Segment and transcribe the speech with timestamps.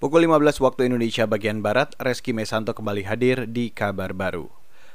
[0.00, 4.48] Pukul 15 waktu Indonesia bagian Barat, Reski Mesanto kembali hadir di kabar baru.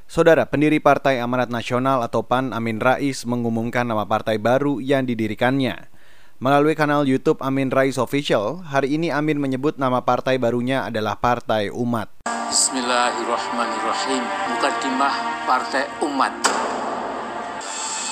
[0.10, 5.94] Saudara, pendiri Partai Amanat Nasional atau PAN Amin Rais mengumumkan nama partai baru yang didirikannya.
[6.42, 11.70] Melalui kanal YouTube Amin Rais Official, hari ini Amin menyebut nama partai barunya adalah Partai
[11.70, 12.10] Umat.
[12.26, 14.26] Bismillahirrahmanirrahim.
[14.58, 15.14] Mukadimah
[15.46, 16.34] Partai Umat.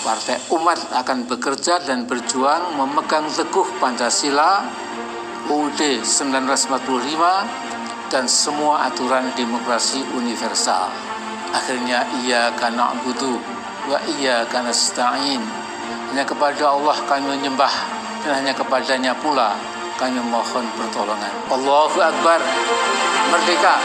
[0.05, 4.70] Partai Umat akan bekerja dan berjuang memegang teguh Pancasila,
[5.52, 10.88] UUD 1945 dan semua aturan demokrasi universal.
[11.51, 13.36] Akhirnya ia karena butuh
[13.89, 15.42] wa ia karena stain.
[16.14, 17.74] Hanya kepada Allah kami menyembah
[18.24, 19.57] dan hanya kepadanya pula
[20.00, 21.34] kami mohon pertolongan.
[21.50, 22.39] Allahu Akbar.
[23.34, 23.75] Merdeka.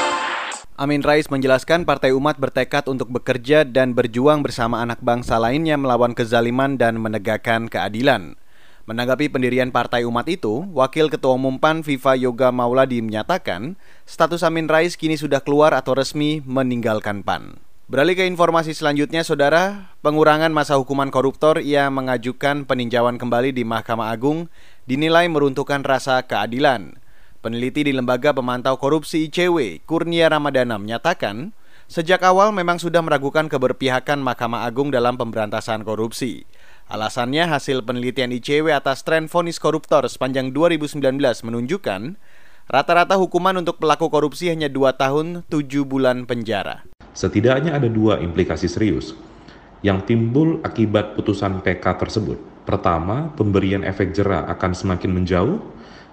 [0.78, 6.14] Amin Rais menjelaskan Partai Umat bertekad untuk bekerja dan berjuang bersama anak bangsa lainnya melawan
[6.14, 8.38] kezaliman dan menegakkan keadilan.
[8.88, 13.76] Menanggapi pendirian Partai Umat itu, Wakil Ketua Umum PAN Viva Yoga Mauladi menyatakan,
[14.08, 17.60] status Amin Rais kini sudah keluar atau resmi meninggalkan PAN.
[17.84, 24.08] Beralih ke informasi selanjutnya, Saudara, pengurangan masa hukuman koruptor yang mengajukan peninjauan kembali di Mahkamah
[24.08, 24.48] Agung
[24.88, 26.96] dinilai meruntuhkan rasa keadilan.
[27.44, 31.52] Peneliti di Lembaga Pemantau Korupsi ICW, Kurnia Ramadana menyatakan,
[31.92, 36.48] sejak awal memang sudah meragukan keberpihakan Mahkamah Agung dalam pemberantasan korupsi.
[36.88, 42.16] Alasannya hasil penelitian ICW atas tren vonis koruptor sepanjang 2019 menunjukkan
[42.64, 46.88] rata-rata hukuman untuk pelaku korupsi hanya 2 tahun 7 bulan penjara.
[47.12, 49.12] Setidaknya ada dua implikasi serius
[49.84, 52.40] yang timbul akibat putusan PK tersebut.
[52.64, 55.60] Pertama, pemberian efek jera akan semakin menjauh.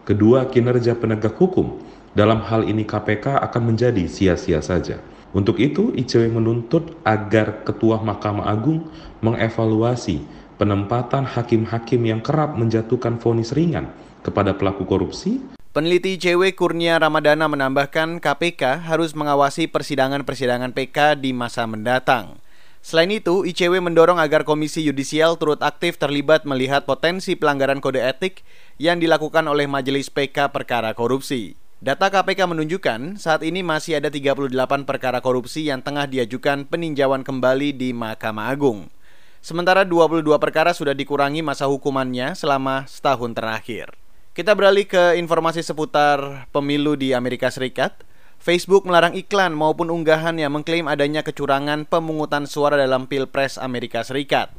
[0.04, 1.80] Kedua, kinerja penegak hukum
[2.12, 5.00] dalam hal ini KPK akan menjadi sia-sia saja.
[5.32, 8.92] Untuk itu, ICW menuntut agar Ketua Mahkamah Agung
[9.24, 10.24] mengevaluasi
[10.56, 13.92] penempatan hakim-hakim yang kerap menjatuhkan vonis ringan
[14.24, 15.44] kepada pelaku korupsi.
[15.76, 22.40] Peneliti ICW Kurnia Ramadana menambahkan KPK harus mengawasi persidangan-persidangan PK di masa mendatang.
[22.80, 28.48] Selain itu, ICW mendorong agar Komisi Yudisial turut aktif terlibat melihat potensi pelanggaran kode etik
[28.80, 31.60] yang dilakukan oleh Majelis PK perkara korupsi.
[31.84, 34.54] Data KPK menunjukkan saat ini masih ada 38
[34.88, 38.88] perkara korupsi yang tengah diajukan peninjauan kembali di Mahkamah Agung.
[39.46, 43.94] Sementara 22 perkara sudah dikurangi masa hukumannya selama setahun terakhir.
[44.34, 47.94] Kita beralih ke informasi seputar pemilu di Amerika Serikat.
[48.42, 54.50] Facebook melarang iklan maupun unggahan yang mengklaim adanya kecurangan pemungutan suara dalam Pilpres Amerika Serikat.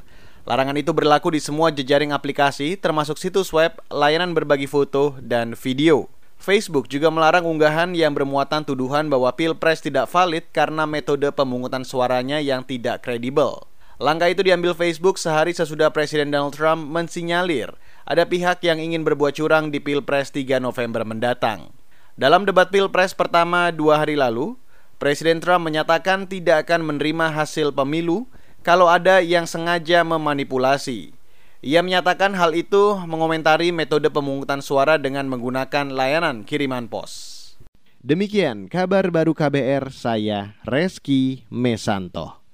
[0.46, 6.06] Larangan itu berlaku di semua jejaring aplikasi termasuk situs web, layanan berbagi foto, dan video.
[6.38, 12.38] Facebook juga melarang unggahan yang bermuatan tuduhan bahwa Pilpres tidak valid karena metode pemungutan suaranya
[12.38, 13.66] yang tidak kredibel.
[13.96, 17.72] Langkah itu diambil Facebook sehari sesudah Presiden Donald Trump mensinyalir
[18.04, 21.72] ada pihak yang ingin berbuat curang di Pilpres 3 November mendatang.
[22.12, 24.52] Dalam debat Pilpres pertama dua hari lalu,
[25.00, 28.28] Presiden Trump menyatakan tidak akan menerima hasil pemilu
[28.60, 31.16] kalau ada yang sengaja memanipulasi.
[31.64, 37.42] Ia menyatakan hal itu mengomentari metode pemungutan suara dengan menggunakan layanan kiriman pos.
[38.04, 42.45] Demikian kabar baru KBR saya Reski Mesanto.